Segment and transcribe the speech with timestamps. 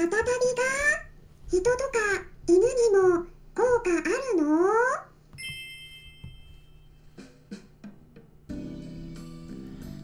[0.00, 0.32] またたびが
[1.46, 1.76] 人とか
[2.48, 3.98] 犬にも効果あ
[4.34, 4.48] るの？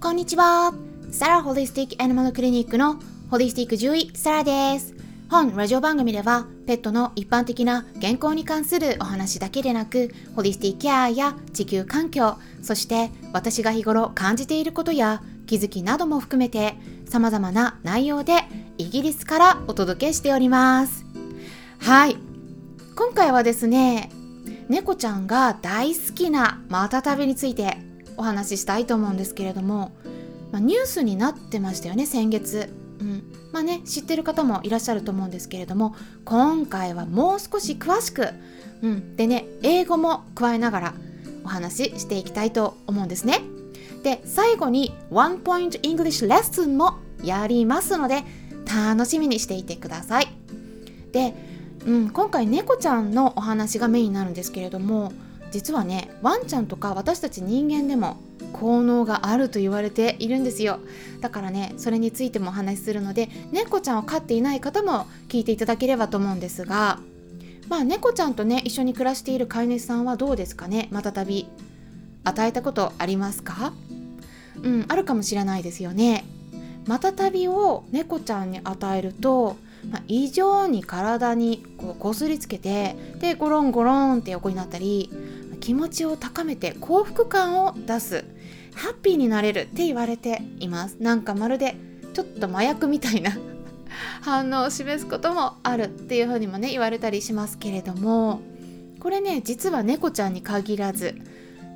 [0.00, 0.72] こんにちは。
[1.10, 3.00] サラホリスティックアニマルクリニックの
[3.32, 4.94] ホリスティック獣医サラです。
[5.28, 16.76] 本ラジオ番組ではペットの一般的な健康に関するお話だけでなくホリスティックケアや地球環境そして私が日頃感じていることや気づきなども含めて
[17.08, 18.34] 様々な内容で
[18.80, 21.04] イギリスからお届けしております。
[21.80, 22.16] はい。
[22.96, 24.10] 今回はですね
[24.70, 27.76] 猫ちゃんが大好きなマタタビについて
[28.16, 29.92] お話ししたいと思うんですけれども、
[30.50, 32.72] ま、ニュースになってましたよね先月。
[33.00, 33.22] うん。
[33.52, 38.28] まあね知ってる方もいらっしゃると思うんですけれども今回はもう少し詳しく、
[38.80, 40.94] うん、でね英語も加えながら
[41.44, 43.42] お話ししていきたいと思うんですね。
[44.02, 48.24] で最後にワンポイントイングリッシュレッスンもやりますので
[48.74, 50.28] 楽しみにしていてください。
[51.12, 51.34] で、
[51.86, 55.12] うん、今回猫ちゃんのお話がメインになるんですけれども
[55.50, 58.18] 実はねワンちゃんとか私たち人間でも
[58.52, 60.78] 効能があると言われているんですよ。
[61.20, 67.00] だからねそれについてもお話しするので猫ちゃんを飼っていない方も聞いていただければと思うんですが
[67.68, 70.88] まあ猫ちゃんとね一緒に暮らしている飼い主さんはどうですかね？
[70.90, 71.48] またたび
[72.24, 73.72] 与えたことありますか？
[74.62, 76.24] うんあるかもしれないですよね。
[76.90, 79.56] またたびを猫ちゃんに与えると、
[79.88, 85.08] まあ、異常に体にこう擦りつけてでゴロンゴロンって横になったり
[85.60, 88.24] 気持ちを高めて幸福感を出す
[88.74, 90.96] ハッピーになれるって言われています。
[90.98, 91.76] なんかまるで
[92.12, 93.38] ちょっと麻薬みたいな
[94.20, 98.40] 反応を示すこともあるっていうふうにもね言われたりしますけれども
[98.98, 101.14] これね実は猫ちゃんに限らず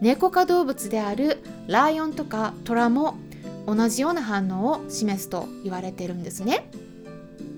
[0.00, 3.18] 猫科動物であるライオンとかトラも
[3.66, 6.70] 同じような反応を示すと言われてるんですね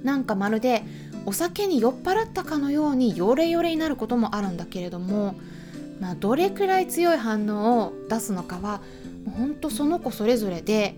[0.02, 0.82] なんかまるで
[1.26, 5.34] お酒に酔っ払ったかのようにヨレヨレになることもあるんだけれども
[6.00, 8.80] まあ、どれくらい強い反応を出すのかは
[9.36, 10.96] ほんとその子それぞれで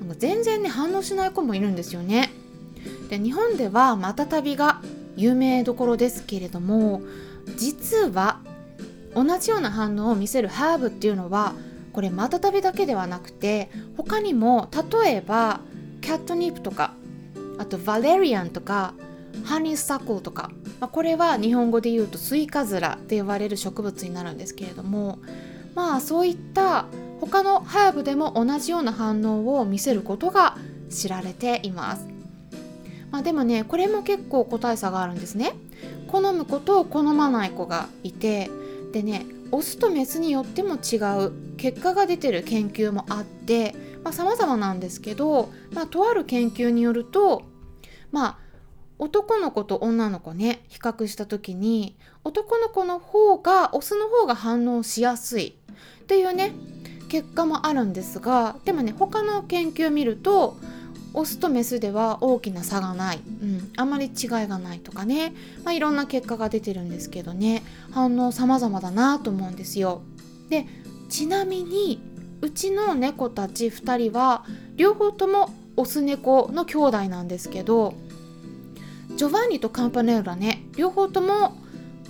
[0.00, 2.30] なんか全然ね反応しない子もいるんですよね。
[3.08, 4.80] で日本ではマタタビが
[5.16, 7.02] 有名どころですけれども
[7.56, 8.40] 実は
[9.14, 11.54] 同じような反応を見せるハーブっていうのは
[11.98, 14.68] これマタタビだけではなくて他にも
[15.02, 15.58] 例えば
[16.00, 16.94] キャットニップとか
[17.58, 18.94] あとバレリアンとか
[19.42, 25.18] ハニーサコルとか、まあ、これは日本語で言うとスイカズラって呼ばれる植物になるんですけれども
[25.74, 26.84] まあそういった
[27.20, 30.56] 他のハーブでも同じような反応を見せることが
[30.90, 32.06] 知られています。
[33.10, 35.56] まあ、でもねこれも結構個体差があるんですね。
[36.06, 38.52] 好む子と好まない子がいて
[38.92, 41.48] でねオスとメスによっても違う。
[41.58, 43.74] 結果が出てる研究もあって
[44.12, 47.42] さまざ、まなんですけど、まあ、とある研究によると
[48.10, 48.38] まあ
[48.98, 55.54] 男の子と女の子ね比較した時に男の子の方がオスの方が反応しやすい
[56.02, 56.52] っていうね
[57.08, 60.56] 結果もあるんですがでもね他の研究を見ると
[61.14, 65.32] オスとメスでは大きな差がない、うん、あんまり違いがないとかね、
[65.64, 67.62] まあ、いろんな結果が出てるんですけどね。
[67.90, 70.02] 反応様々だなと思うんですよ。
[70.48, 70.66] で
[71.08, 72.00] ちなみに
[72.40, 74.44] うちの猫たち2人は
[74.76, 77.94] 両方ともオス猫の兄弟なんですけど
[79.16, 80.62] ジョバンニとカンパネルラね。
[80.76, 81.56] 両方とも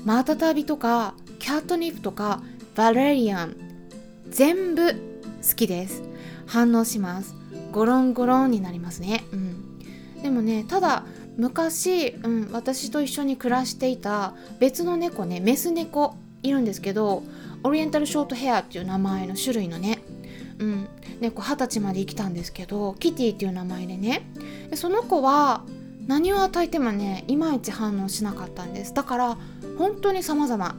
[0.04, 2.42] マタタビとかキャットニップとか
[2.74, 3.56] バレリアン
[4.28, 6.02] 全部好きです。
[6.46, 7.37] 反応します。
[7.72, 9.24] ゴロンゴロンになりますね。
[9.32, 9.78] うん。
[10.22, 11.04] でもねただ
[11.36, 17.22] 昔、うん、私と一緒に暮らしていた別の猫ねメス猫いるんですけど
[17.62, 20.00] オリエンタルショートヘアっていう名前の種類のね
[20.58, 20.88] うん。
[21.20, 24.22] 猫二十歳まで生きたんですけどキティっていう名前でね。
[24.70, 25.62] でその子は
[26.06, 28.94] 何を与えてもねいまいち反応しなかったんです。
[28.94, 29.38] だから
[29.78, 30.76] 本当に様々。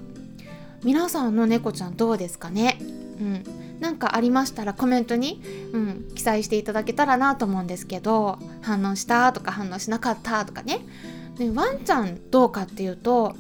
[0.81, 2.77] 皆さんの猫ちゃんどうですかね？
[2.79, 2.83] う
[3.23, 3.43] ん。
[3.79, 5.41] なんかありましたらコメントに、
[5.71, 10.81] うん、記載していただけたらなと思うんですけど反応したとか反応しなかったとかね。
[11.37, 13.35] でワンちゃんどうかっていうと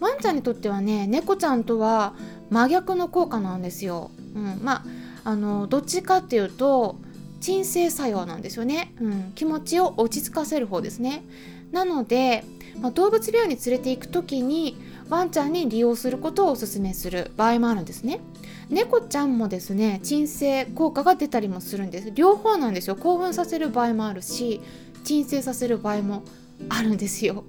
[0.00, 2.14] ワンちゃんにとってはね猫ちゃんとは
[2.50, 4.10] 真逆の効果なんですよ。
[4.34, 4.84] うん、ま
[5.24, 6.96] あのどっちかっていうと
[7.40, 11.22] 鎮静作用なんですよね、うん、気持ちを落ち着かせる方ですね。
[11.70, 12.44] なので、
[12.80, 14.76] まあ、動物病院に連れて行く時に
[15.10, 18.20] ワンちゃんに利用することをおすすめする場合もあるんですね。
[18.70, 22.12] 猫ちゃんもですね鎮静効果が出たりもするんです。
[22.14, 22.96] 両方なんですよ。
[22.96, 24.60] 興奮させる場合もあるし
[25.04, 26.22] 鎮静させる場合も
[26.68, 27.44] あるんですよ。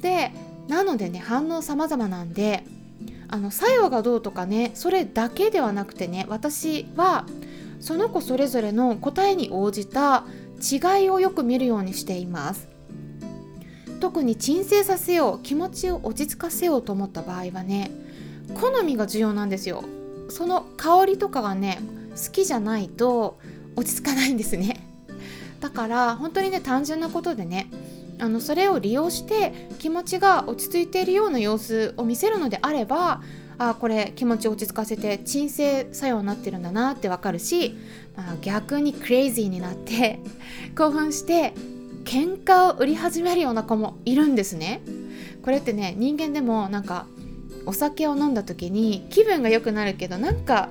[0.00, 0.32] で
[0.68, 2.64] なのでね反応様々なんで
[3.28, 7.26] あの作用がどうとかねそれだけではなくてね私は
[7.80, 10.24] その子それぞれの答えに応じた
[10.60, 12.68] 違いをよく見るようにしています。
[13.98, 17.90] 特に鎮静させよう気持ちを落ち着かせようと思った場合はね
[18.54, 19.84] 好みが重要なんですよ。
[20.28, 21.78] その香りとかがね
[22.10, 23.38] 好きじゃないと
[23.76, 24.86] 落ち着かないんですね
[25.60, 27.70] だから本当にね単純なことでね
[28.18, 33.20] あのそれを利用して気持ちが落ち着いているような様子を見せるのであれば
[33.58, 37.76] あこれ気持ち落ち着かせて鎮静作用になってるんだなってわかるし、
[38.16, 40.20] まあ、逆にクレイジーになって
[40.76, 41.54] 興奮して
[42.04, 44.80] 喧嘩を売り始めるような子もいるんですね。
[45.42, 47.06] これってね人間でもなんか
[47.66, 50.70] お酒を飲んだ時に気分が良くなるけどなんか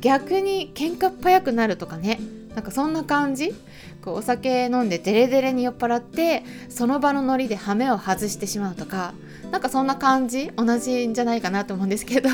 [0.00, 2.20] 逆に喧嘩っ早くなるとかね。
[2.54, 3.54] なんかそんな感じ。
[4.02, 9.12] こうお酒飲んでデレデレに酔っ払ってその場のノリでハメを外してしまうとか。
[9.50, 10.50] なんかそんな感じ。
[10.56, 12.30] 同じんじゃないかなと思うんですけど。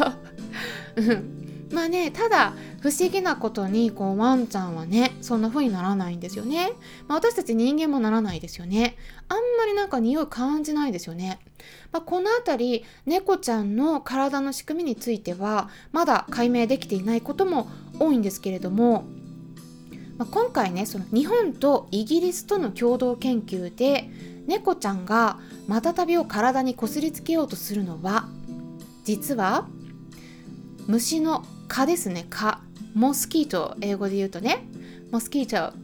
[1.73, 2.55] まあねただ
[2.87, 6.71] 不思議なことにこうワンちゃんはねそんな風にならないんですよね、
[7.09, 8.97] まあ、私たち人間もならないですよね。
[9.29, 11.41] あんまりなんか匂い感じないですよね、
[11.91, 17.69] まあ、この辺り猫ちゃんの体の仕組みについてはまだ解明できていないことも
[17.99, 19.05] 多いんですけれども
[20.17, 24.09] まあ、今回ねその日本とイギリスとの共同研究で
[24.47, 28.29] 猫ちゃんがマタタビを体にこすりつけようとするのは
[29.05, 29.67] 実は
[30.87, 32.27] 虫の蚊ですね。
[32.31, 32.66] 蚊。
[32.97, 34.65] モスキート英語で言うとね
[35.13, 35.77] モスキート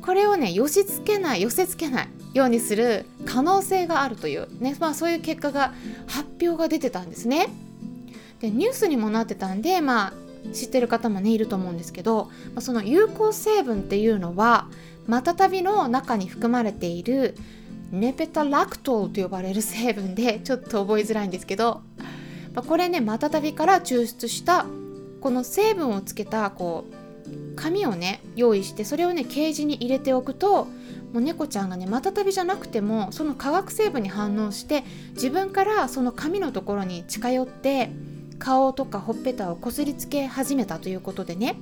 [0.00, 5.74] これをね寄し付けない寄せ付けないようにする可能性があるというね、まあ、そういう結果が
[6.06, 7.48] 発表が出てたんですね。
[8.40, 10.12] でニュースにもなってたんでまあ
[10.52, 14.68] 知ってる方もねいると思うんですけど、まあ、その有効成分っていうのは
[15.08, 17.34] マタタビの中に含まれている
[17.90, 21.82] ネペタラクトルと呼ばれる成分でちょっと覚えづらいんですけど、
[22.54, 24.66] ま、これねマタタビから抽出した
[25.26, 30.70] この成分をつけたこう紙をね用意してそれをねケージに入れておくとも
[31.14, 34.84] う猫ちゃんがねマタタビじゃなくてもその化学成分に反応して
[35.14, 37.90] 自分からその紙のところに近寄って
[38.38, 41.56] 顔とかほっぺたをこすりつけ始めたということでね。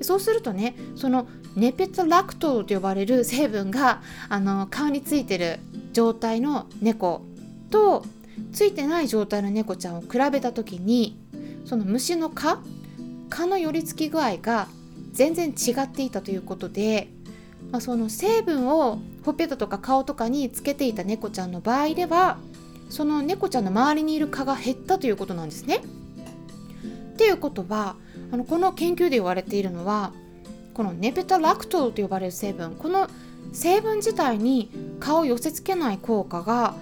[0.00, 4.00] そうするとねそのネペタラクトと呼ばれる成分が
[4.30, 5.58] あの顔についてる
[5.92, 7.20] 状態の猫
[7.68, 8.06] と
[8.54, 11.18] ついてない状態の猫ちゃんを比べた時に
[11.66, 12.62] その虫の蚊
[13.28, 14.68] 蚊の寄り付き具合が
[15.12, 17.08] 全然違っていたということで、
[17.70, 22.38] まあ、その成分をほっぺたとか顔とかにつけていた猫ちゃんの場合では
[22.88, 25.80] その猫ちゃんの周りにいる蚊が減ったということなんですね。
[27.14, 27.96] っていうことは
[28.30, 30.12] あのこの研究で言われているのは
[30.74, 33.08] このネペタラクトと呼ばれる成分この
[33.52, 34.70] 成分自体に
[35.00, 36.74] 蚊を寄せ付けない効果が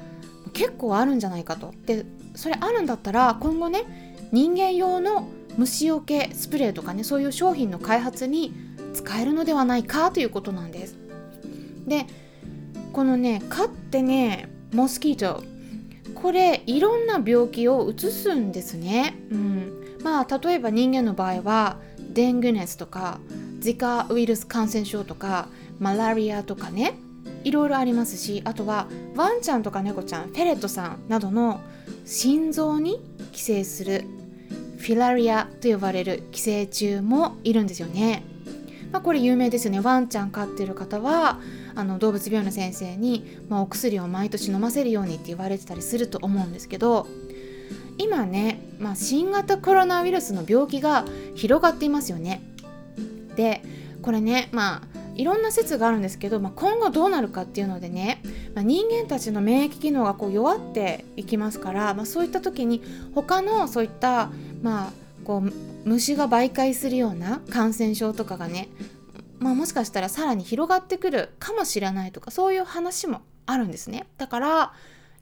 [0.53, 1.73] 結構あるんじゃないかと。
[1.87, 2.05] で
[2.35, 8.53] それあるんだったら今後ね人間用の虫除けスプレーとかねそういう商品の開発に
[8.93, 10.97] 使えるのではないかということなんです。
[11.87, 12.07] で
[12.93, 15.43] このね蚊ってねモスキート
[16.15, 19.17] これいろんな病気をうつすんですね。
[19.31, 21.79] うん、まあ例えば人間の場合は
[22.13, 23.19] デング熱とか
[23.57, 25.49] 自家ウイルス感染症とか
[25.81, 26.95] マラリアとかね
[27.43, 31.61] いろいろありますしあとはワンちゃんとか猫ちゃんフェレットさんなどの
[32.05, 33.01] 心臓に
[33.33, 34.05] 寄生する
[34.85, 38.23] フィラリアと呼ばれる寄生虫もいるんですよね。
[38.93, 41.41] まあ、これ有名ですよねワンちゃん飼ってる方は
[41.75, 47.09] あの動物病院の先生に、まあ、お薬を毎年飲ませるようにって言われてたりすると思うんですけど
[47.99, 52.43] 今ね、まあ、新型コロナウイルスの病気が広がっていますよね。
[53.37, 53.63] で
[54.03, 58.21] これねまあいろんな説があるんですけど、まあ、今後どうなるかっていうのでね、
[58.55, 62.83] まあ、人間たちの免疫機能がこう弱っていきますから、まあ、そういった時に
[63.15, 64.31] 他のそういった
[64.65, 64.93] まあ
[65.25, 65.53] こう
[65.89, 68.69] 虫が媒介するような感染症とかがね
[69.41, 74.07] まあ、もしかしたらさらに広がってくるかもしれないとかそういう話もあるんですね。
[74.17, 74.73] だから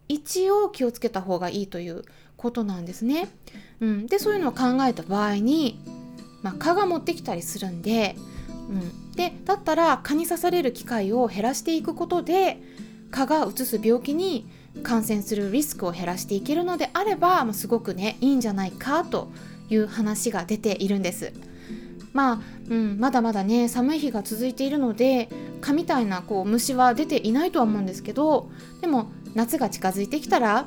[0.09, 2.05] 一応気をつけた方がいいという
[2.37, 3.29] ことなんですね、
[3.81, 5.81] うん、でそういうのを考えた場合に、
[6.43, 8.15] まあ、蚊が持ってきたりするんで、
[8.69, 12.59] うん、でだったら蚊に刺される機会を減らしていくことで
[13.11, 14.47] 蚊がうつす病気に
[14.83, 19.31] 感染するリスクを減らしていけるのであれば、まあ、すごくねいいんじゃないかと
[19.69, 21.33] いう話が出ているんです。
[22.13, 22.39] まあ、
[22.69, 25.29] うん、まだまだね寒い日が続いているので
[25.61, 28.51] 蚊みたいなこう虫は出ていないとは思うんですけど
[28.81, 30.67] でも夏が近づいてきたら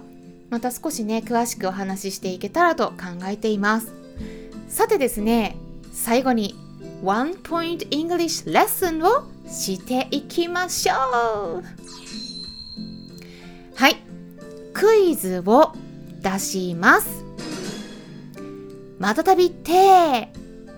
[0.50, 3.94] また少しね詳しくお話ししていけたらと考えています
[4.68, 5.56] さてですね
[5.92, 6.56] 最後に
[7.04, 12.25] ワンポイント English レッスンをしていきましょう
[13.76, 13.98] はい。
[14.74, 15.74] クイズを
[16.22, 17.26] 出します。
[19.00, 20.30] またたびって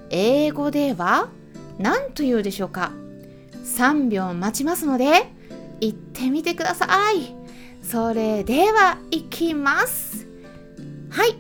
[0.10, 1.30] 英語では
[1.77, 2.92] 何と言うでしょうか。
[3.63, 5.32] 3秒待ちますので
[5.80, 7.36] 言ってみてください。
[7.84, 10.27] それではいきます。
[11.10, 11.38] はい。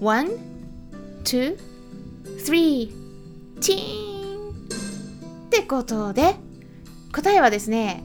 [0.00, 0.38] 1
[1.24, 1.56] 2
[2.38, 4.50] 3チーン
[5.46, 6.36] ってことで
[7.12, 8.04] 答えはですね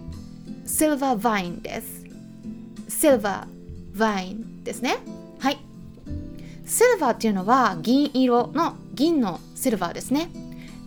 [0.66, 1.93] silver vine です。
[3.04, 3.46] silver
[3.94, 4.96] vine ですね。
[5.42, 5.58] はい。
[6.66, 10.30] silver っていうのは銀色の銀のシルバーですね。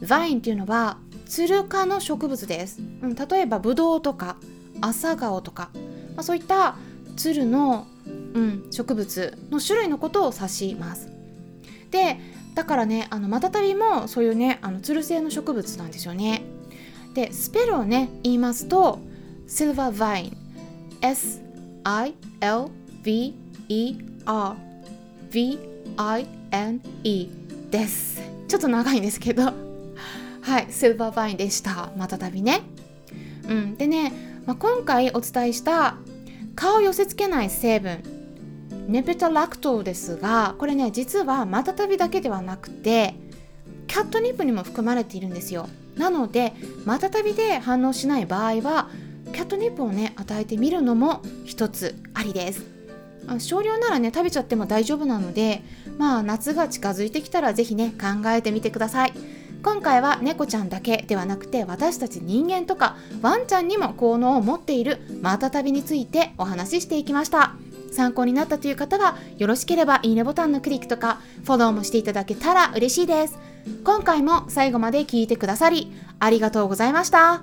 [0.08, 0.96] vine っていうのは
[1.26, 4.38] ツル科の植物です、うん、例えばブドウとか
[4.80, 5.68] 朝顔とか、
[6.14, 6.76] まあ、そういった
[7.18, 11.12] ツルの、うん、植物の種類のことを指します。
[11.90, 12.18] で
[12.54, 16.46] だからねあのマタタビもそういうねあのツル性の植物なんですよね。
[17.12, 19.00] でスペルをね言いますと
[19.46, 20.36] シルバーバイン
[21.86, 22.68] ILVER
[25.30, 27.28] V-I-N-E
[27.70, 28.20] です。
[28.48, 29.52] ちょっと長いんですけど。
[30.42, 31.92] はい silver vine でした。
[31.96, 32.62] またたびね。
[33.48, 34.12] うんでね、
[34.46, 35.98] まあ、今回お伝えした
[36.56, 38.02] 顔を寄せつけない成分。
[38.88, 43.14] ネペタラクトですがこれね実はマタタビだけではなくて
[43.86, 45.68] キャットニップにも含まれているんですよ。
[45.96, 46.52] なので
[46.84, 48.88] マタタビで反応しない場合は
[49.36, 52.64] キャットニップをね与えてみるのも一つありです。
[53.38, 55.62] 少量ならね食べちゃっても大丈夫なので
[55.98, 59.12] まあ夏が近づいてきたら是非ね考えてみてください。
[59.62, 67.52] 今回は猫ちゃんだけではなくて私たち人間とかワンちゃんにも効能を持っているマタタビについてお話ししていきました。
[67.92, 73.38] 参考になったという方はよろしければいいねボタンのクリックとかフォローもしていただけたら嬉しいです。
[73.84, 77.42] 今回も最後まで聞いてくださりありがとうございました。